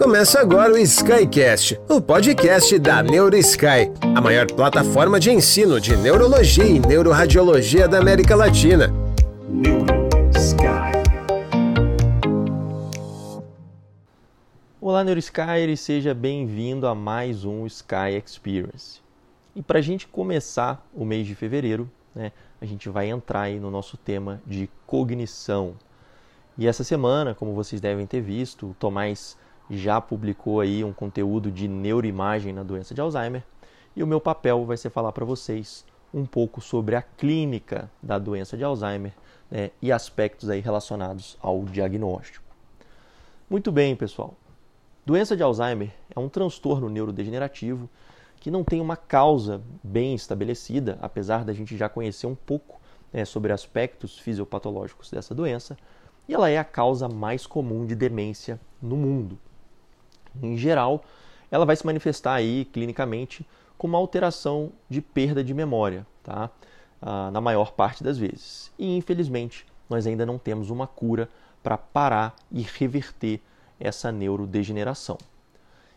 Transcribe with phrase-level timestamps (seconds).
[0.00, 6.64] Começa agora o Skycast, o podcast da NeuroSky, a maior plataforma de ensino de neurologia
[6.64, 8.90] e neuroradiologia da América Latina.
[14.80, 19.02] Olá, NeuroSky, e seja bem-vindo a mais um Sky Experience.
[19.54, 23.60] E para a gente começar o mês de fevereiro, né, a gente vai entrar aí
[23.60, 25.74] no nosso tema de cognição.
[26.56, 29.36] E essa semana, como vocês devem ter visto, o Tomás
[29.70, 33.44] já publicou aí um conteúdo de neuroimagem na doença de Alzheimer,
[33.94, 38.18] e o meu papel vai ser falar para vocês um pouco sobre a clínica da
[38.18, 39.12] doença de Alzheimer
[39.50, 42.44] né, e aspectos aí relacionados ao diagnóstico.
[43.48, 44.34] Muito bem, pessoal.
[45.06, 47.88] Doença de Alzheimer é um transtorno neurodegenerativo
[48.38, 52.80] que não tem uma causa bem estabelecida, apesar da gente já conhecer um pouco
[53.12, 55.76] né, sobre aspectos fisiopatológicos dessa doença,
[56.28, 59.38] e ela é a causa mais comum de demência no mundo.
[60.42, 61.04] Em geral,
[61.50, 66.50] ela vai se manifestar aí clinicamente com uma alteração de perda de memória, tá?
[67.00, 68.70] Ah, na maior parte das vezes.
[68.78, 71.28] E infelizmente, nós ainda não temos uma cura
[71.62, 73.40] para parar e reverter
[73.78, 75.18] essa neurodegeneração.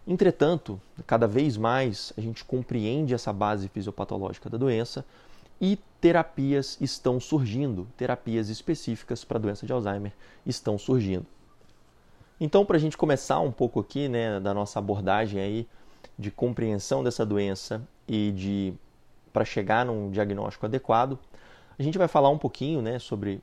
[0.08, 5.06] Entretanto, cada vez mais a gente compreende essa base fisiopatológica da doença
[5.62, 10.12] e terapias estão surgindo, terapias específicas para a doença de Alzheimer
[10.46, 11.26] estão surgindo.
[12.40, 15.68] Então, para a gente começar um pouco aqui né, da nossa abordagem aí
[16.18, 18.74] de compreensão dessa doença e de
[19.32, 21.18] para chegar num diagnóstico adequado,
[21.78, 23.42] a gente vai falar um pouquinho né, sobre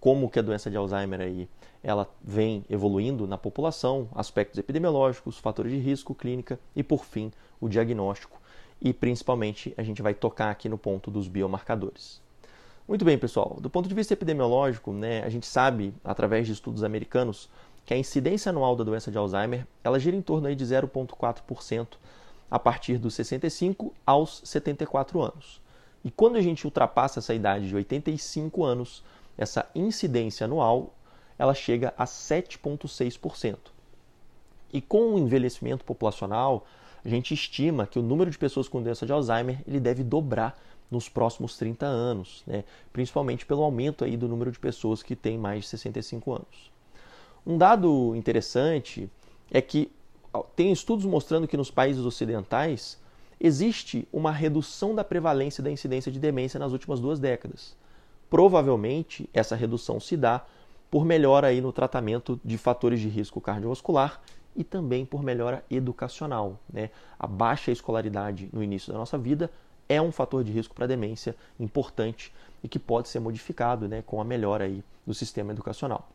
[0.00, 1.48] como que a doença de Alzheimer aí,
[1.82, 7.68] ela vem evoluindo na população, aspectos epidemiológicos, fatores de risco, clínica e, por fim, o
[7.68, 8.40] diagnóstico.
[8.80, 12.20] E, principalmente, a gente vai tocar aqui no ponto dos biomarcadores.
[12.86, 13.58] Muito bem, pessoal.
[13.60, 17.50] Do ponto de vista epidemiológico, né, a gente sabe, através de estudos americanos,
[17.88, 21.96] que a incidência anual da doença de Alzheimer ela gira em torno aí de 0,4%
[22.50, 25.58] a partir dos 65 aos 74 anos.
[26.04, 29.02] E quando a gente ultrapassa essa idade de 85 anos,
[29.38, 30.92] essa incidência anual
[31.38, 33.56] ela chega a 7,6%.
[34.70, 36.66] E com o envelhecimento populacional,
[37.02, 40.60] a gente estima que o número de pessoas com doença de Alzheimer ele deve dobrar
[40.90, 42.64] nos próximos 30 anos, né?
[42.92, 46.77] principalmente pelo aumento aí do número de pessoas que têm mais de 65 anos.
[47.48, 49.10] Um dado interessante
[49.50, 49.90] é que
[50.54, 53.00] tem estudos mostrando que nos países ocidentais
[53.40, 57.74] existe uma redução da prevalência da incidência de demência nas últimas duas décadas.
[58.28, 60.44] Provavelmente essa redução se dá
[60.90, 64.20] por melhora aí no tratamento de fatores de risco cardiovascular
[64.54, 66.60] e também por melhora educacional.
[66.70, 66.90] Né?
[67.18, 69.50] A baixa escolaridade no início da nossa vida
[69.88, 72.30] é um fator de risco para demência importante
[72.62, 76.10] e que pode ser modificado né, com a melhora aí do sistema educacional.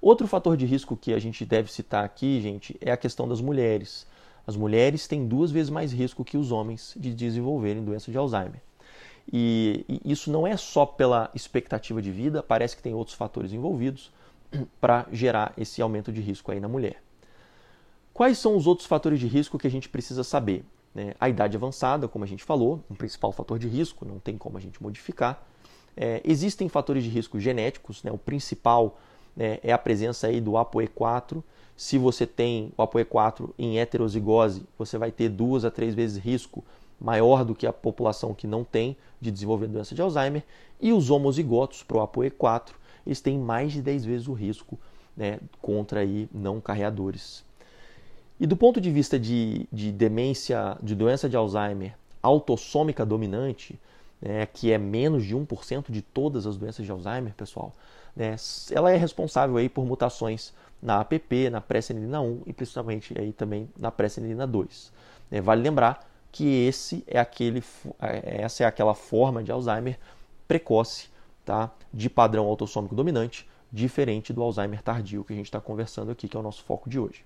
[0.00, 3.40] Outro fator de risco que a gente deve citar aqui, gente, é a questão das
[3.40, 4.06] mulheres.
[4.46, 8.62] As mulheres têm duas vezes mais risco que os homens de desenvolverem doença de Alzheimer.
[9.30, 13.52] E, e isso não é só pela expectativa de vida, parece que tem outros fatores
[13.52, 14.10] envolvidos
[14.80, 17.02] para gerar esse aumento de risco aí na mulher.
[18.12, 20.64] Quais são os outros fatores de risco que a gente precisa saber?
[20.94, 21.14] Né?
[21.20, 24.58] A idade avançada, como a gente falou, um principal fator de risco, não tem como
[24.58, 25.46] a gente modificar.
[25.96, 28.10] É, existem fatores de risco genéticos, né?
[28.10, 28.98] o principal
[29.40, 31.42] né, é a presença aí do ApoE4.
[31.74, 36.62] Se você tem o ApoE4 em heterozigose, você vai ter duas a três vezes risco
[37.00, 40.44] maior do que a população que não tem de desenvolver doença de Alzheimer.
[40.78, 42.72] E os homozigotos para o ApoE4,
[43.06, 44.78] eles têm mais de 10 vezes o risco
[45.16, 47.42] né, contra aí não carreadores.
[48.38, 53.80] E do ponto de vista de, de demência, de doença de Alzheimer autossômica dominante,
[54.20, 57.74] né, que é menos de 1% de todas as doenças de Alzheimer, pessoal,
[58.14, 58.36] né,
[58.72, 63.68] ela é responsável aí por mutações na APP, na pré-senilina 1 e principalmente aí também
[63.78, 64.92] na pré-senilina 2.
[65.30, 67.62] É, vale lembrar que esse é aquele,
[68.00, 69.98] é, essa é aquela forma de Alzheimer
[70.48, 71.08] precoce,
[71.44, 76.28] tá, de padrão autossômico dominante, diferente do Alzheimer tardio que a gente está conversando aqui,
[76.28, 77.24] que é o nosso foco de hoje.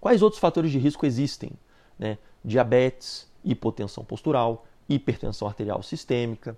[0.00, 1.52] Quais outros fatores de risco existem?
[1.98, 2.18] Né?
[2.44, 6.56] Diabetes, hipotensão postural, hipertensão arterial sistêmica,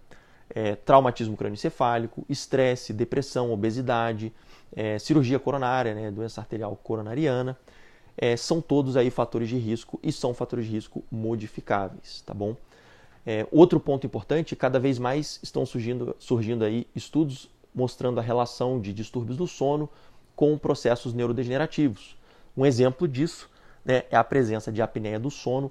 [0.55, 4.33] é, traumatismo crânioencefálico, estresse, depressão, obesidade,
[4.75, 7.59] é, cirurgia coronária, né, doença arterial coronariana,
[8.17, 12.57] é, são todos aí fatores de risco e são fatores de risco modificáveis, tá bom?
[13.25, 18.81] É, outro ponto importante, cada vez mais estão surgindo, surgindo aí estudos mostrando a relação
[18.81, 19.89] de distúrbios do sono
[20.35, 22.17] com processos neurodegenerativos.
[22.57, 23.49] Um exemplo disso
[23.85, 25.71] né, é a presença de apneia do sono,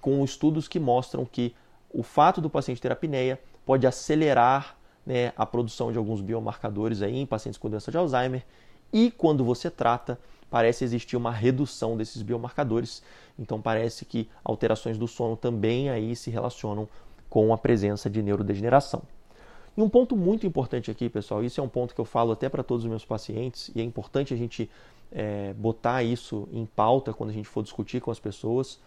[0.00, 1.54] com estudos que mostram que
[1.90, 7.16] o fato do paciente ter apneia pode acelerar né, a produção de alguns biomarcadores aí
[7.16, 8.44] em pacientes com doença de Alzheimer
[8.92, 10.18] e quando você trata,
[10.48, 13.02] parece existir uma redução desses biomarcadores.
[13.38, 16.88] Então parece que alterações do sono também aí se relacionam
[17.28, 19.02] com a presença de neurodegeneração.
[19.76, 22.48] E um ponto muito importante aqui, pessoal, isso é um ponto que eu falo até
[22.48, 24.70] para todos os meus pacientes, e é importante a gente
[25.10, 28.78] é, botar isso em pauta quando a gente for discutir com as pessoas,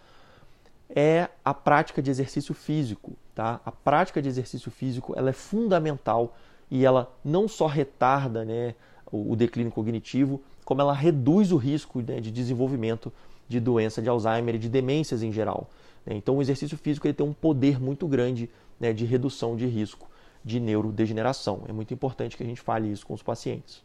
[0.94, 3.12] é a prática de exercício físico.
[3.34, 3.60] Tá?
[3.64, 6.36] A prática de exercício físico ela é fundamental
[6.70, 8.74] e ela não só retarda né,
[9.10, 13.12] o, declínio cognitivo, como ela reduz o risco né, de desenvolvimento
[13.48, 15.70] de doença de Alzheimer e de demências em geral.
[16.04, 16.14] Né?
[16.14, 20.08] Então, o exercício físico ele tem um poder muito grande né, de redução de risco
[20.44, 21.62] de neurodegeneração.
[21.68, 23.82] É muito importante que a gente fale isso com os pacientes.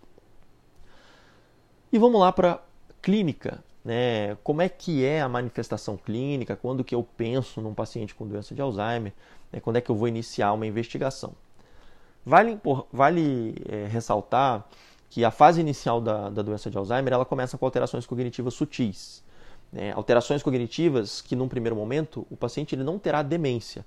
[1.91, 2.61] E vamos lá para
[3.01, 3.63] clínica.
[3.83, 4.35] Né?
[4.43, 6.55] Como é que é a manifestação clínica?
[6.55, 9.13] Quando que eu penso num paciente com doença de Alzheimer?
[9.51, 9.59] Né?
[9.59, 11.33] Quando é que eu vou iniciar uma investigação?
[12.25, 12.59] Vale,
[12.91, 14.65] vale é, ressaltar
[15.09, 19.23] que a fase inicial da, da doença de Alzheimer ela começa com alterações cognitivas sutis.
[19.71, 19.91] Né?
[19.91, 23.85] Alterações cognitivas que, num primeiro momento, o paciente ele não terá demência.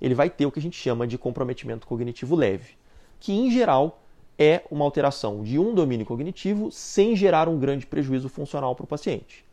[0.00, 2.76] Ele vai ter o que a gente chama de comprometimento cognitivo leve,
[3.18, 4.02] que, em geral,
[4.38, 8.86] é uma alteração de um domínio cognitivo sem gerar um grande prejuízo funcional para o
[8.86, 9.44] paciente.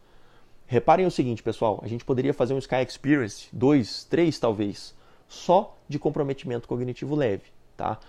[0.67, 4.93] Reparem o seguinte, pessoal: a gente poderia fazer um Sky Experience, dois, três talvez,
[5.27, 7.45] só de comprometimento cognitivo leve.
[7.75, 7.99] Tá?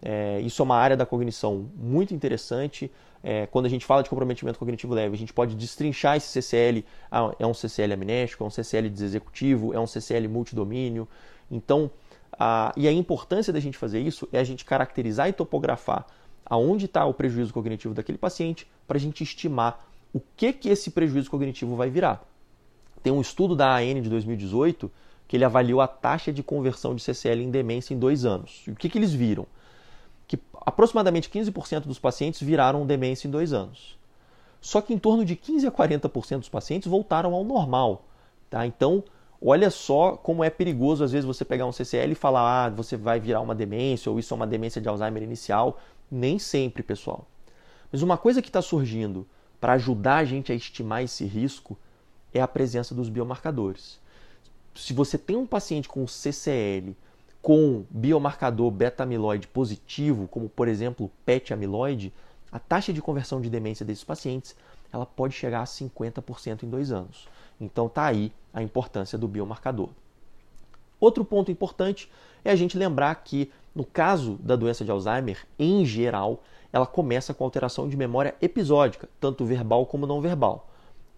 [0.00, 2.90] É, isso é uma área da cognição muito interessante.
[3.24, 6.84] É, quando a gente fala de comprometimento cognitivo leve, a gente pode destrinchar esse CCL.
[7.10, 11.06] Ah, é um CCL amnésico, é um CCL desexecutivo, é um CCL multidomínio.
[11.50, 11.90] Então,
[12.38, 16.06] a, e a importância da gente fazer isso é a gente caracterizar e topografar
[16.52, 20.90] aonde está o prejuízo cognitivo daquele paciente para a gente estimar o que, que esse
[20.90, 22.22] prejuízo cognitivo vai virar.
[23.02, 24.90] Tem um estudo da AN de 2018
[25.26, 28.64] que ele avaliou a taxa de conversão de CCL em demência em dois anos.
[28.66, 29.46] E o que, que eles viram?
[30.28, 33.98] Que aproximadamente 15% dos pacientes viraram demência em dois anos.
[34.60, 38.04] Só que em torno de 15 a 40% dos pacientes voltaram ao normal.
[38.50, 38.66] Tá?
[38.66, 39.02] Então,
[39.40, 42.94] olha só como é perigoso às vezes você pegar um CCL e falar, ah, você
[42.94, 45.78] vai virar uma demência ou isso é uma demência de Alzheimer inicial.
[46.14, 47.26] Nem sempre, pessoal.
[47.90, 49.26] Mas uma coisa que está surgindo
[49.58, 51.78] para ajudar a gente a estimar esse risco
[52.34, 53.98] é a presença dos biomarcadores.
[54.74, 56.94] Se você tem um paciente com CCL
[57.40, 62.12] com biomarcador beta-amiloide positivo, como por exemplo PET amiloide,
[62.52, 64.54] a taxa de conversão de demência desses pacientes
[64.92, 67.26] ela pode chegar a 50% em dois anos.
[67.58, 69.88] Então tá aí a importância do biomarcador.
[71.02, 72.08] Outro ponto importante
[72.44, 77.34] é a gente lembrar que no caso da doença de Alzheimer, em geral, ela começa
[77.34, 80.70] com alteração de memória episódica, tanto verbal como não verbal.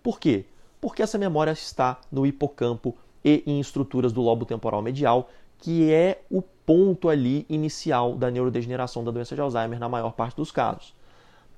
[0.02, 0.46] Por quê?
[0.80, 5.28] Porque essa memória está no hipocampo e em estruturas do lobo temporal medial,
[5.58, 10.36] que é o ponto ali inicial da neurodegeneração da doença de Alzheimer na maior parte
[10.36, 10.94] dos casos.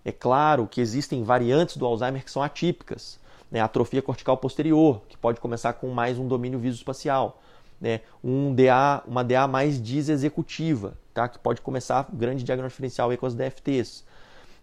[0.05, 3.20] É claro que existem variantes do Alzheimer que são atípicas,
[3.52, 3.61] né?
[3.61, 7.40] atrofia cortical posterior, que pode começar com mais um domínio visoespacial
[7.81, 13.17] né, um DA, uma DA mais desexecutiva, tá, que pode começar grande diagnóstico diferencial aí
[13.17, 14.05] com as DFTs.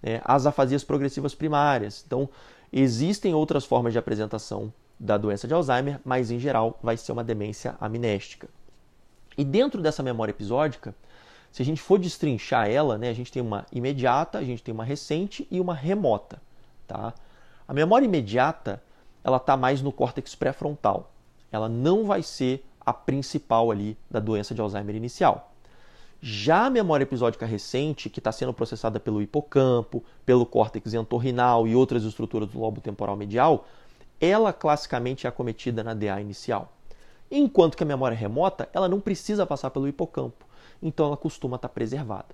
[0.01, 2.03] Né, as afasias progressivas primárias.
[2.05, 2.29] Então,
[2.71, 7.23] existem outras formas de apresentação da doença de Alzheimer, mas em geral vai ser uma
[7.23, 8.47] demência amnéstica.
[9.37, 10.95] E dentro dessa memória episódica,
[11.51, 14.73] se a gente for destrinchar ela, né, a gente tem uma imediata, a gente tem
[14.73, 16.41] uma recente e uma remota.
[16.87, 17.13] Tá?
[17.67, 18.81] A memória imediata
[19.23, 21.11] ela está mais no córtex pré-frontal.
[21.51, 25.51] Ela não vai ser a principal ali da doença de Alzheimer inicial.
[26.21, 31.75] Já a memória episódica recente, que está sendo processada pelo hipocampo, pelo córtex entorrinal e
[31.75, 33.67] outras estruturas do lobo temporal medial,
[34.21, 36.71] ela classicamente é acometida na DA inicial.
[37.29, 40.45] Enquanto que a memória remota, ela não precisa passar pelo hipocampo,
[40.81, 42.33] então ela costuma estar tá preservada.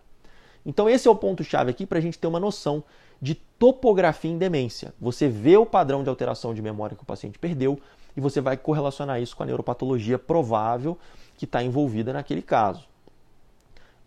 [0.66, 2.84] Então esse é o ponto-chave aqui para a gente ter uma noção
[3.22, 4.94] de topografia em demência.
[5.00, 7.80] Você vê o padrão de alteração de memória que o paciente perdeu,
[8.20, 10.98] e você vai correlacionar isso com a neuropatologia provável
[11.38, 12.84] que está envolvida naquele caso.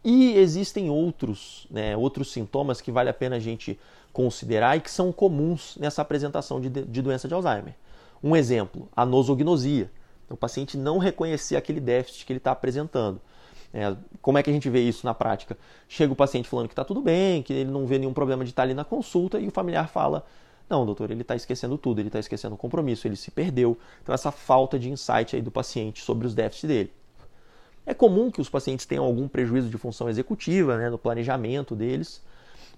[0.05, 3.81] E existem outros, né, outros sintomas que vale a pena a gente
[4.13, 7.75] considerar e que são comuns nessa apresentação de, de doença de Alzheimer.
[8.23, 9.91] Um exemplo, a nosognosia.
[10.29, 13.19] O paciente não reconhecer aquele déficit que ele está apresentando.
[13.73, 15.57] É, como é que a gente vê isso na prática?
[15.89, 18.51] Chega o paciente falando que está tudo bem, que ele não vê nenhum problema de
[18.51, 20.27] estar tá ali na consulta e o familiar fala:
[20.73, 23.79] não, doutor, ele está esquecendo tudo, ele está esquecendo o compromisso, ele se perdeu.
[24.03, 26.93] Então, essa falta de insight aí do paciente sobre os déficits dele.
[27.85, 32.23] É comum que os pacientes tenham algum prejuízo de função executiva, né, no planejamento deles.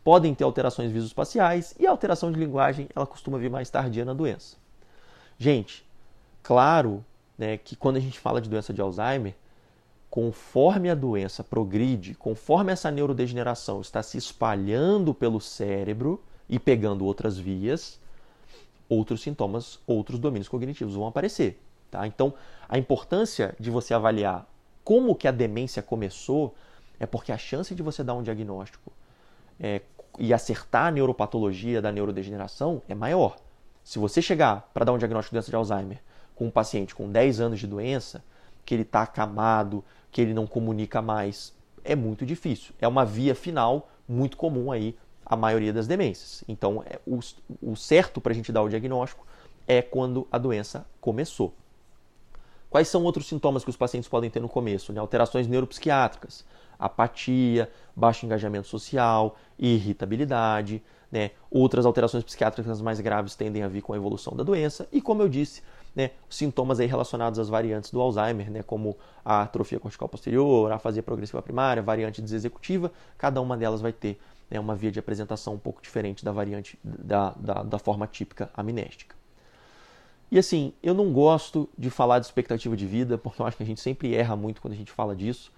[0.03, 4.13] Podem ter alterações visoespaciais e a alteração de linguagem ela costuma vir mais tardia na
[4.13, 4.57] doença.
[5.39, 5.87] Gente,
[6.43, 7.05] claro
[7.39, 9.35] né, que quando a gente fala de doença de Alzheimer,
[10.11, 17.39] conforme a doença progride, conforme essa neurodegeneração está se espalhando pelo cérebro, e pegando outras
[17.39, 18.01] vias,
[18.89, 21.61] outros sintomas, outros domínios cognitivos vão aparecer.
[21.91, 22.07] Tá?
[22.07, 22.35] Então,
[22.69, 24.47] a importância de você avaliar
[24.83, 26.55] como que a demência começou
[27.01, 28.93] é porque a chance de você dar um diagnóstico
[29.59, 29.81] é,
[30.19, 33.37] e acertar a neuropatologia da neurodegeneração é maior.
[33.83, 36.03] Se você chegar para dar um diagnóstico de doença de Alzheimer
[36.35, 38.25] com um paciente com 10 anos de doença,
[38.65, 42.75] que ele está acamado, que ele não comunica mais, é muito difícil.
[42.81, 46.45] É uma via final muito comum aí a maioria das demências.
[46.49, 47.21] Então, é, o,
[47.63, 49.27] o certo para a gente dar o diagnóstico
[49.67, 51.55] é quando a doença começou.
[52.69, 54.93] Quais são outros sintomas que os pacientes podem ter no começo?
[54.93, 55.01] Né?
[55.01, 56.45] Alterações neuropsiquiátricas,
[56.79, 60.83] apatia, baixo engajamento social, irritabilidade.
[61.11, 61.31] Né?
[61.51, 64.89] Outras alterações psiquiátricas mais graves tendem a vir com a evolução da doença.
[64.91, 65.63] E, como eu disse,
[65.95, 70.75] né, sintomas aí relacionados às variantes do Alzheimer, né, como a atrofia cortical posterior, a
[70.75, 74.19] afasia progressiva primária, variante desexecutiva, cada uma delas vai ter
[74.51, 78.51] né, uma via de apresentação um pouco diferente da variante da, da, da forma típica
[78.57, 79.17] amnéstica.
[80.31, 83.63] E assim, eu não gosto de falar de expectativa de vida, porque eu acho que
[83.63, 85.53] a gente sempre erra muito quando a gente fala disso,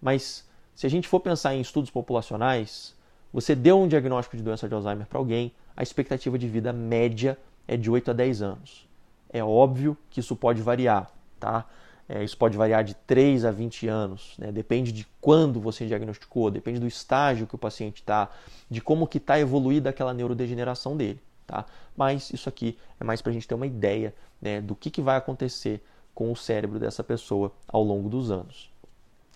[0.00, 2.94] mas se a gente for pensar em estudos populacionais,
[3.32, 7.38] você deu um diagnóstico de doença de Alzheimer para alguém, a expectativa de vida média
[7.66, 8.88] é de 8 a 10 anos.
[9.32, 11.64] É óbvio que isso pode variar, tá?
[12.12, 14.50] É, isso pode variar de 3 a 20 anos, né?
[14.50, 18.28] depende de quando você diagnosticou, depende do estágio que o paciente está,
[18.68, 21.20] de como que está evoluída aquela neurodegeneração dele.
[21.46, 21.64] Tá?
[21.96, 24.12] Mas isso aqui é mais para a gente ter uma ideia
[24.42, 25.80] né, do que, que vai acontecer
[26.12, 28.68] com o cérebro dessa pessoa ao longo dos anos.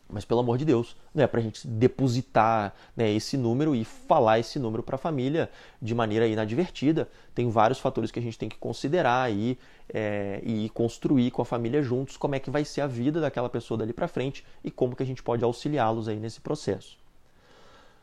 [0.08, 3.84] Mas pelo amor de Deus, não é para a gente depositar né, esse número e
[3.84, 7.08] falar esse número para a família de maneira inadvertida.
[7.34, 9.58] Tem vários fatores que a gente tem que considerar aí
[9.92, 13.48] é, e construir com a família juntos como é que vai ser a vida daquela
[13.48, 16.98] pessoa dali para frente e como que a gente pode auxiliá-los aí nesse processo.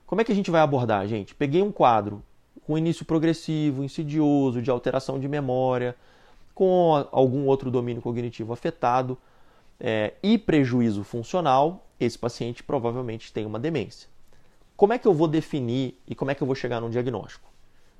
[0.06, 1.34] Como é que a gente vai abordar, gente?
[1.34, 2.22] Peguei um quadro
[2.66, 5.96] com início progressivo, insidioso, de alteração de memória,
[6.54, 9.18] com algum outro domínio cognitivo afetado
[9.84, 14.08] é, e prejuízo funcional, esse paciente provavelmente tem uma demência.
[14.78, 17.50] Como é que eu vou definir e como é que eu vou chegar num diagnóstico?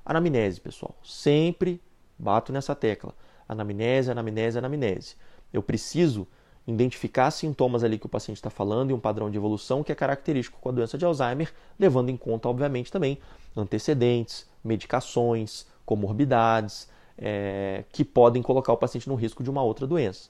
[0.06, 0.96] Anamnese, pessoal.
[1.04, 1.82] Sempre
[2.18, 3.16] bato nessa tecla.
[3.50, 5.16] Anamnese, anamnese, anamnese.
[5.52, 6.28] Eu preciso
[6.68, 9.96] identificar sintomas ali que o paciente está falando e um padrão de evolução que é
[9.96, 13.18] característico com a doença de Alzheimer, levando em conta, obviamente, também
[13.58, 20.30] antecedentes, medicações, comorbidades, é, que podem colocar o paciente no risco de uma outra doença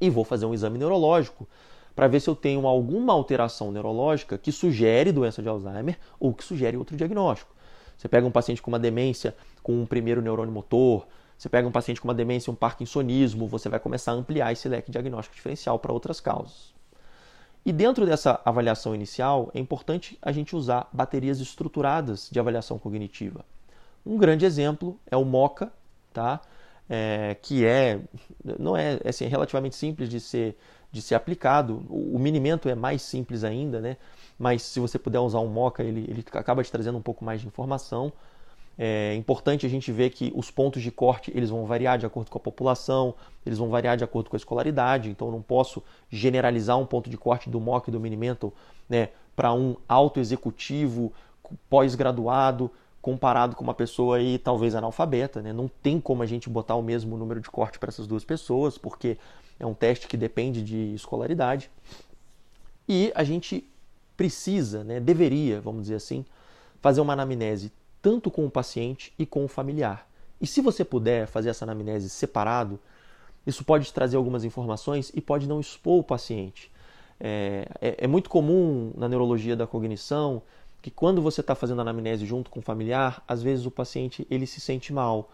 [0.00, 1.46] e vou fazer um exame neurológico
[1.94, 6.44] para ver se eu tenho alguma alteração neurológica que sugere doença de Alzheimer ou que
[6.44, 7.54] sugere outro diagnóstico.
[7.96, 11.72] Você pega um paciente com uma demência com um primeiro neurônio motor, você pega um
[11.72, 15.78] paciente com uma demência, um parkinsonismo, você vai começar a ampliar esse leque diagnóstico diferencial
[15.78, 16.74] para outras causas.
[17.64, 23.44] E dentro dessa avaliação inicial, é importante a gente usar baterias estruturadas de avaliação cognitiva.
[24.04, 25.72] Um grande exemplo é o MOCA,
[26.12, 26.40] tá?
[26.88, 28.00] É, que é
[28.58, 30.56] não é, é assim, relativamente simples de ser
[30.90, 31.84] de ser aplicado.
[31.90, 33.96] O, o minimento é mais simples ainda, né?
[34.38, 37.40] Mas se você puder usar um Mocha, ele, ele acaba te trazendo um pouco mais
[37.40, 38.12] de informação.
[38.78, 42.30] É importante a gente ver que os pontos de corte eles vão variar de acordo
[42.30, 43.14] com a população,
[43.44, 47.08] eles vão variar de acordo com a escolaridade, então eu não posso generalizar um ponto
[47.08, 48.52] de corte do MOC e do Minimental
[48.86, 51.10] né, para um alto executivo
[51.70, 52.70] pós-graduado
[53.06, 55.52] comparado com uma pessoa aí talvez analfabeta, né?
[55.52, 58.76] Não tem como a gente botar o mesmo número de corte para essas duas pessoas,
[58.76, 59.16] porque
[59.60, 61.70] é um teste que depende de escolaridade.
[62.88, 63.64] E a gente
[64.16, 66.24] precisa, né, deveria, vamos dizer assim,
[66.80, 67.70] fazer uma anamnese
[68.02, 70.10] tanto com o paciente e com o familiar.
[70.40, 72.76] E se você puder fazer essa anamnese separado,
[73.46, 76.72] isso pode trazer algumas informações e pode não expor o paciente.
[77.20, 80.42] É, é, é muito comum na neurologia da cognição
[80.82, 84.46] que quando você está fazendo anamnese junto com o familiar, às vezes o paciente ele
[84.46, 85.30] se sente mal,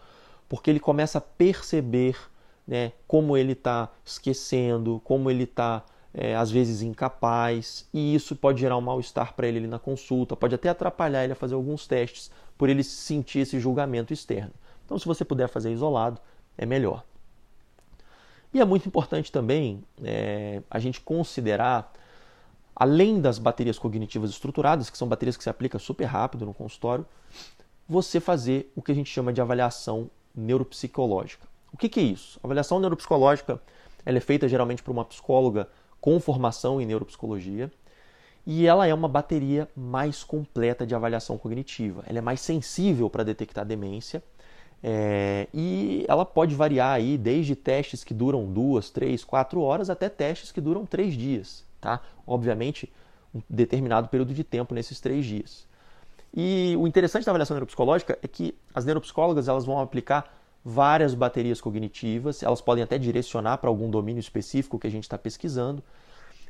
[0.49, 2.17] porque ele começa a perceber
[2.67, 5.83] né, como ele está esquecendo, como ele está
[6.13, 10.53] é, às vezes incapaz, e isso pode gerar um mal-estar para ele na consulta, pode
[10.55, 14.51] até atrapalhar ele a fazer alguns testes, por ele sentir esse julgamento externo.
[14.85, 16.21] Então, se você puder fazer isolado,
[16.57, 17.03] é melhor.
[18.53, 21.91] E é muito importante também é, a gente considerar
[22.75, 27.05] além das baterias cognitivas estruturadas, que são baterias que se aplica super rápido no consultório,
[27.87, 31.47] você fazer o que a gente chama de avaliação neuropsicológica.
[31.71, 32.39] O que, que é isso?
[32.43, 33.61] A avaliação neuropsicológica
[34.05, 35.67] ela é feita geralmente por uma psicóloga
[36.01, 37.71] com formação em neuropsicologia
[38.45, 42.03] e ela é uma bateria mais completa de avaliação cognitiva.
[42.07, 44.21] Ela é mais sensível para detectar demência
[44.81, 50.09] é, e ela pode variar aí desde testes que duram duas, três, quatro horas até
[50.09, 51.99] testes que duram três dias tá?
[52.25, 52.91] Obviamente,
[53.35, 55.67] um determinado período de tempo nesses três dias.
[56.33, 61.59] E o interessante da avaliação neuropsicológica é que as neuropsicólogas elas vão aplicar várias baterias
[61.59, 65.83] cognitivas, elas podem até direcionar para algum domínio específico que a gente está pesquisando.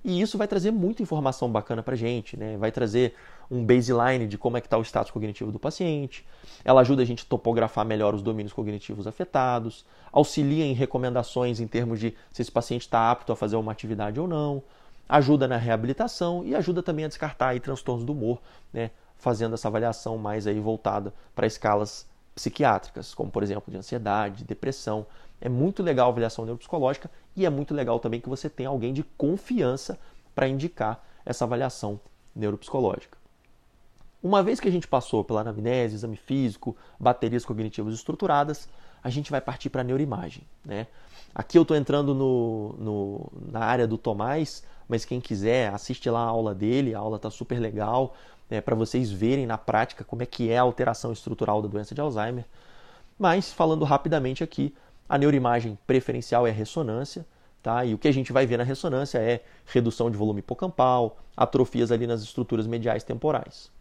[0.05, 2.57] E isso vai trazer muita informação bacana para a gente, né?
[2.57, 3.15] vai trazer
[3.49, 6.25] um baseline de como é que está o status cognitivo do paciente,
[6.63, 11.67] ela ajuda a gente a topografar melhor os domínios cognitivos afetados, auxilia em recomendações em
[11.67, 14.61] termos de se esse paciente está apto a fazer uma atividade ou não,
[15.07, 18.41] ajuda na reabilitação e ajuda também a descartar aí transtornos do humor,
[18.71, 18.91] né?
[19.17, 25.05] fazendo essa avaliação mais aí voltada para escalas psiquiátricas, como por exemplo de ansiedade, depressão.
[25.39, 28.93] É muito legal a avaliação neuropsicológica e é muito legal também que você tenha alguém
[28.93, 29.97] de confiança
[30.33, 31.99] para indicar essa avaliação
[32.35, 33.17] neuropsicológica.
[34.21, 38.69] Uma vez que a gente passou pela anamnese, exame físico, baterias cognitivas estruturadas,
[39.03, 40.43] a gente vai partir para a neuroimagem.
[40.63, 40.87] Né?
[41.35, 46.19] Aqui eu estou entrando no, no, na área do Tomás, mas quem quiser assiste lá
[46.19, 48.15] a aula dele, a aula está super legal
[48.49, 51.95] é, para vocês verem na prática como é que é a alteração estrutural da doença
[51.95, 52.45] de Alzheimer.
[53.17, 54.73] Mas, falando rapidamente aqui,
[55.07, 57.25] a neuroimagem preferencial é a ressonância,
[57.61, 57.83] tá?
[57.85, 61.91] e o que a gente vai ver na ressonância é redução de volume hipocampal, atrofias
[61.91, 63.71] ali nas estruturas mediais temporais.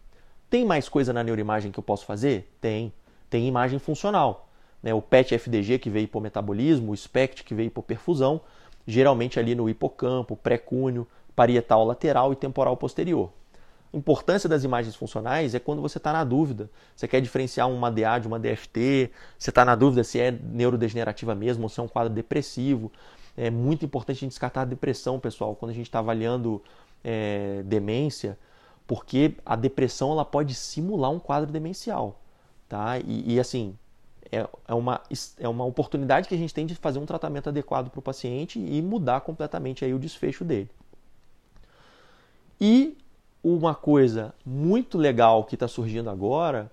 [0.49, 2.51] Tem mais coisa na neuroimagem que eu posso fazer?
[2.61, 2.93] Tem.
[3.31, 4.49] Tem imagem funcional.
[4.83, 4.93] Né?
[4.93, 8.41] O PET-FDG que vê hipometabolismo, o SPECT que vê hipoperfusão,
[8.87, 13.31] geralmente ali no hipocampo, pré-cúneo, parietal lateral e temporal posterior
[13.93, 16.71] importância das imagens funcionais é quando você está na dúvida.
[16.97, 21.35] Você quer diferenciar uma DA de uma DFT, você está na dúvida se é neurodegenerativa
[21.35, 22.91] mesmo ou se é um quadro depressivo.
[23.37, 26.63] É muito importante a gente descartar a depressão, pessoal, quando a gente está avaliando
[27.05, 28.39] é, demência,
[28.87, 32.21] porque a depressão ela pode simular um quadro demencial.
[32.69, 32.99] Tá?
[32.99, 33.77] E, e assim,
[34.33, 35.01] é, é, uma,
[35.39, 38.59] é uma oportunidade que a gente tem de fazer um tratamento adequado para o paciente
[38.59, 40.71] e mudar completamente aí o desfecho dele.
[42.59, 42.97] E
[43.45, 46.71] uma coisa muito legal que está surgindo agora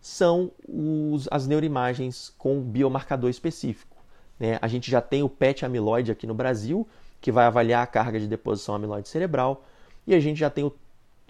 [0.00, 3.96] são os, as neuroimagens com biomarcador específico.
[4.38, 4.58] Né?
[4.62, 6.86] A gente já tem o PET amiloide aqui no Brasil,
[7.20, 9.64] que vai avaliar a carga de deposição amiloide cerebral,
[10.06, 10.72] e a gente já tem o,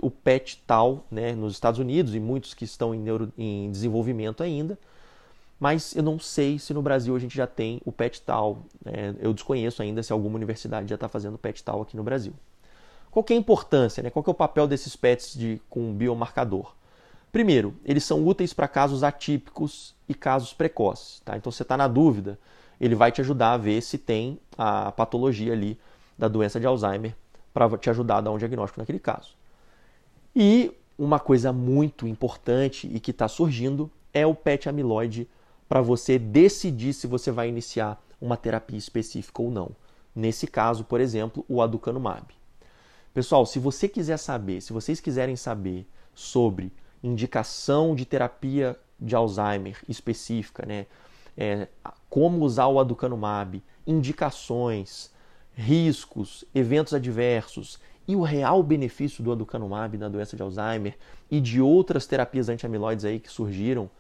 [0.03, 4.43] o PET tal né, nos Estados Unidos e muitos que estão em, neuro, em desenvolvimento
[4.43, 4.79] ainda,
[5.59, 8.63] mas eu não sei se no Brasil a gente já tem o PET tal.
[8.85, 9.15] Né?
[9.21, 12.35] Eu desconheço ainda se alguma universidade já está fazendo PET tal aqui no Brasil.
[13.11, 14.11] Qual é a importância, né?
[14.11, 16.75] qual é o papel desses PETs de, com biomarcador?
[17.33, 21.21] Primeiro, eles são úteis para casos atípicos e casos precoces.
[21.25, 21.37] Tá?
[21.37, 22.39] Então, você está na dúvida,
[22.79, 25.79] ele vai te ajudar a ver se tem a patologia ali
[26.19, 27.15] da doença de Alzheimer
[27.53, 29.31] para te ajudar a dar um diagnóstico naquele caso.
[30.35, 35.27] E uma coisa muito importante e que está surgindo é o PET amiloide
[35.69, 39.71] para você decidir se você vai iniciar uma terapia específica ou não.
[40.15, 42.27] Nesse caso, por exemplo, o aducanumab.
[43.13, 49.79] Pessoal, se você quiser saber, se vocês quiserem saber sobre indicação de terapia de Alzheimer
[49.89, 50.87] específica, né?
[51.37, 51.69] É,
[52.09, 55.11] como usar o aducanumab, indicações,
[55.55, 60.97] riscos, eventos adversos e o real benefício do aducanumab na doença de Alzheimer
[61.31, 63.91] e de outras terapias anti-amiloides aí que surgiram,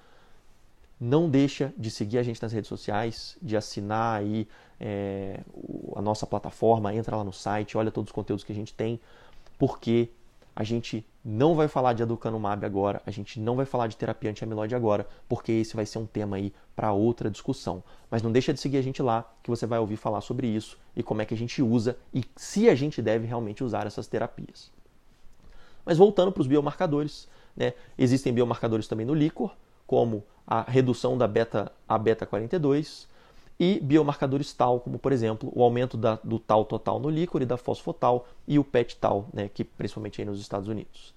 [0.98, 4.48] não deixa de seguir a gente nas redes sociais, de assinar aí
[4.80, 5.40] é,
[5.94, 8.98] a nossa plataforma, entra lá no site, olha todos os conteúdos que a gente tem,
[9.58, 10.08] porque
[10.54, 14.30] a gente não vai falar de aducanumab agora, a gente não vai falar de terapia
[14.30, 17.82] anti-amiloide agora, porque esse vai ser um tema aí para outra discussão.
[18.10, 20.78] Mas não deixa de seguir a gente lá, que você vai ouvir falar sobre isso
[20.96, 24.06] e como é que a gente usa e se a gente deve realmente usar essas
[24.06, 24.70] terapias.
[25.84, 27.74] Mas voltando para os biomarcadores, né?
[27.98, 29.54] existem biomarcadores também no líquor,
[29.86, 33.08] como a redução da beta a beta 42
[33.58, 37.46] e biomarcadores tal, como por exemplo o aumento da, do tal total no líquor e
[37.46, 41.14] da fosfotal e o PET tal, né, que principalmente aí nos Estados Unidos.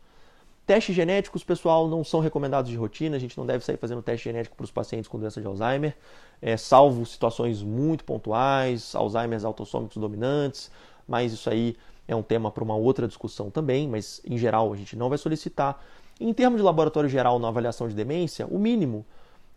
[0.66, 4.26] Testes genéticos, pessoal, não são recomendados de rotina, a gente não deve sair fazendo teste
[4.26, 5.98] genético para os pacientes com doença de Alzheimer,
[6.42, 10.72] é, salvo situações muito pontuais, Alzheimer autossômicos dominantes,
[11.08, 11.76] mas isso aí
[12.08, 15.18] é um tema para uma outra discussão também, mas em geral a gente não vai
[15.18, 15.84] solicitar.
[16.20, 19.06] Em termos de laboratório geral na avaliação de demência, o mínimo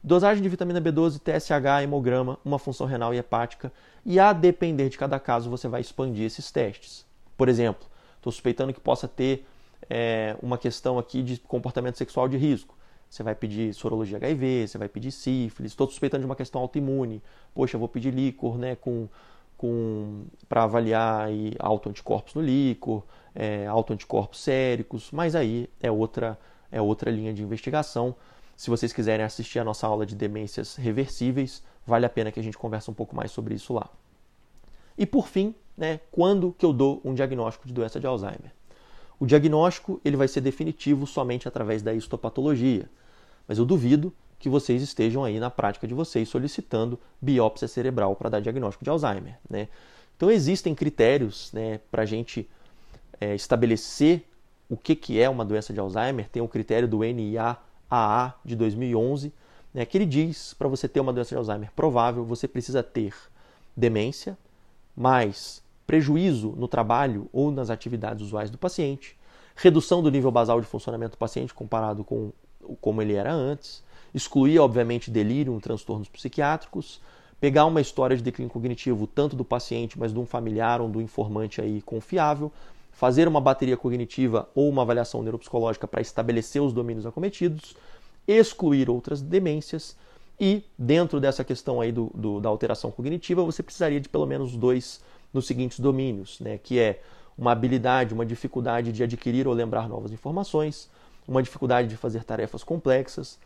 [0.05, 3.73] Dosagem de vitamina B12, TSH, hemograma, uma função renal e hepática,
[4.05, 7.07] e a depender de cada caso você vai expandir esses testes.
[7.37, 9.47] Por exemplo, estou suspeitando que possa ter
[9.89, 12.77] é, uma questão aqui de comportamento sexual de risco.
[13.09, 17.23] Você vai pedir sorologia HIV, você vai pedir sífilis, estou suspeitando de uma questão autoimune.
[17.55, 19.09] Poxa, vou pedir líquor né, com,
[19.57, 21.29] com, para avaliar
[21.61, 23.05] autoanticorpos no líquor,
[23.37, 26.37] é, autoanticorpos séricos, mas aí é outra,
[26.73, 28.17] é outra linha de investigação.
[28.57, 32.43] Se vocês quiserem assistir a nossa aula de demências reversíveis, vale a pena que a
[32.43, 33.89] gente converse um pouco mais sobre isso lá.
[34.97, 38.53] E por fim, né, quando que eu dou um diagnóstico de doença de Alzheimer?
[39.21, 42.91] O diagnóstico ele vai ser definitivo somente através da histopatologia,
[43.47, 48.29] mas eu duvido que vocês estejam aí na prática de vocês solicitando biópsia cerebral para
[48.29, 49.39] dar diagnóstico de Alzheimer.
[49.49, 49.69] Né?
[50.17, 52.49] Então existem critérios né, para a gente
[53.21, 54.25] é, estabelecer
[54.73, 56.31] o que, que é uma doença de Alzheimer.
[56.31, 59.31] Tem o critério do NIA-AA de 2011,
[59.75, 63.15] né, que ele diz para você ter uma doença de Alzheimer provável, você precisa ter
[63.77, 64.37] demência,
[64.97, 69.15] mais prejuízo no trabalho ou nas atividades usuais do paciente,
[69.55, 72.33] redução do nível basal de funcionamento do paciente comparado com
[72.81, 76.99] como ele era antes, excluir, obviamente, delírio, transtornos psiquiátricos,
[77.39, 81.01] pegar uma história de declínio cognitivo, tanto do paciente, mas de um familiar ou do
[81.03, 82.51] informante aí confiável,
[82.93, 87.75] fazer uma bateria cognitiva ou uma avaliação neuropsicológica para estabelecer os domínios acometidos,
[88.29, 89.97] excluir outras demências
[90.39, 94.57] e, dentro dessa questão aí do, do, da alteração cognitiva, você precisaria de pelo menos
[94.57, 95.01] dois
[95.33, 97.01] nos seguintes domínios, né, que é
[97.37, 100.89] uma habilidade, uma dificuldade de adquirir ou lembrar novas informações,
[101.27, 103.39] uma dificuldade de fazer tarefas complexas,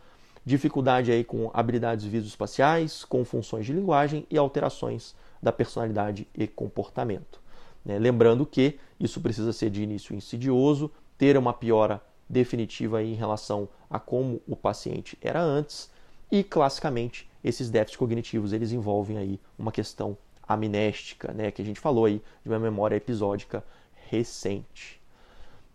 [0.44, 7.45] dificuldade aí com habilidades visoespaciais, com funções de linguagem e alterações da personalidade e comportamento.
[7.86, 8.00] Né?
[8.00, 14.00] Lembrando que isso precisa ser de início insidioso, ter uma piora definitiva em relação a
[14.00, 15.88] como o paciente era antes
[16.30, 20.18] e classicamente esses déficits cognitivos eles envolvem aí uma questão
[20.48, 23.62] amnéstica, né, que a gente falou aí de uma memória episódica
[24.10, 25.00] recente.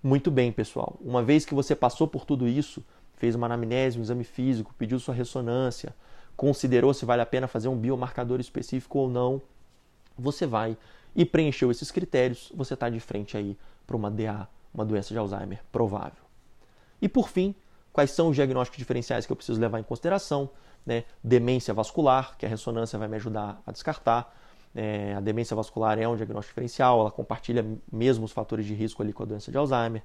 [0.03, 0.97] Muito bem, pessoal.
[0.99, 2.83] Uma vez que você passou por tudo isso,
[3.15, 5.95] fez uma anamnese, um exame físico, pediu sua ressonância,
[6.35, 9.41] considerou se vale a pena fazer um biomarcador específico ou não,
[10.17, 10.77] você vai
[11.15, 15.17] e preencheu esses critérios, você está de frente aí para uma DA, uma doença de
[15.17, 16.23] Alzheimer provável.
[17.01, 17.53] E por fim,
[17.91, 20.49] quais são os diagnósticos diferenciais que eu preciso levar em consideração?
[20.85, 21.03] Né?
[21.23, 24.33] Demência vascular, que a ressonância vai me ajudar a descartar.
[24.73, 29.03] É, a demência vascular é um diagnóstico diferencial, ela compartilha mesmo os fatores de risco
[29.03, 30.01] ali com a doença de Alzheimer.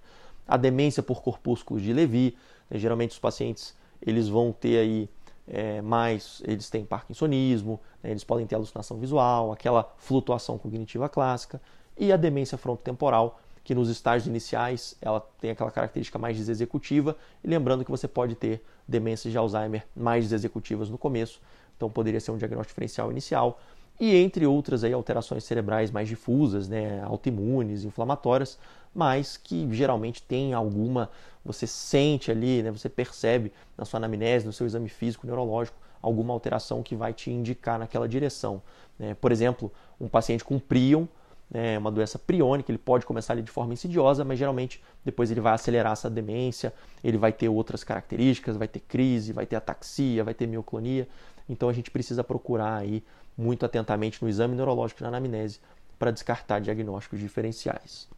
[0.46, 2.36] A demência por corpúsculos de Levy,
[2.68, 2.78] né?
[2.78, 5.08] geralmente os pacientes eles vão ter aí
[5.48, 8.10] é, mais, eles têm parkinsonismo, né?
[8.10, 11.60] eles podem ter alucinação visual, aquela flutuação cognitiva clássica.
[11.98, 17.48] E a demência frontotemporal, que nos estágios iniciais ela tem aquela característica mais desexecutiva, e
[17.48, 21.40] lembrando que você pode ter demências de Alzheimer mais desexecutivas no começo,
[21.76, 23.60] então poderia ser um diagnóstico diferencial inicial,
[23.98, 28.58] e entre outras aí, alterações cerebrais mais difusas, né, autoimunes, inflamatórias,
[28.96, 31.10] mas que geralmente tem alguma,
[31.44, 36.32] você sente ali, né, você percebe na sua anamnese, no seu exame físico, neurológico, alguma
[36.32, 38.62] alteração que vai te indicar naquela direção.
[38.98, 39.14] Né?
[39.20, 41.04] Por exemplo, um paciente com prion,
[41.50, 45.42] né, uma doença priônica, ele pode começar ali de forma insidiosa, mas geralmente depois ele
[45.42, 46.72] vai acelerar essa demência,
[47.04, 51.06] ele vai ter outras características, vai ter crise, vai ter ataxia, vai ter mioclonia.
[51.46, 53.04] Então a gente precisa procurar aí
[53.36, 55.60] muito atentamente no exame neurológico na anamnese
[55.98, 58.08] para descartar diagnósticos diferenciais.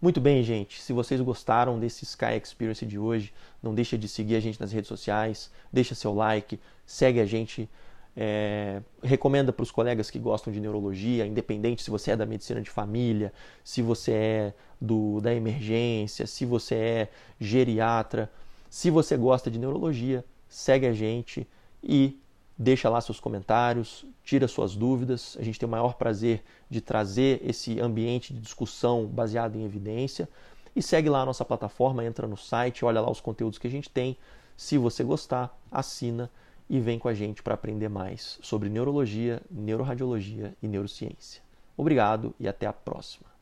[0.00, 0.82] Muito bem, gente.
[0.82, 3.32] Se vocês gostaram desse Sky Experience de hoje,
[3.62, 7.68] não deixa de seguir a gente nas redes sociais, deixa seu like, segue a gente
[8.14, 12.60] é, recomenda para os colegas que gostam de neurologia, independente se você é da medicina
[12.60, 13.32] de família,
[13.62, 17.08] se você é do, da emergência, se você é
[17.40, 18.30] geriatra.
[18.68, 21.46] Se você gosta de neurologia, segue a gente
[21.82, 22.18] e
[22.58, 25.36] deixa lá seus comentários, tira suas dúvidas.
[25.38, 30.28] A gente tem o maior prazer de trazer esse ambiente de discussão baseado em evidência.
[30.74, 33.70] E segue lá a nossa plataforma, entra no site, olha lá os conteúdos que a
[33.70, 34.16] gente tem.
[34.56, 36.30] Se você gostar, assina
[36.68, 41.42] e vem com a gente para aprender mais sobre neurologia, neuroradiologia e neurociência.
[41.76, 43.35] Obrigado e até a próxima.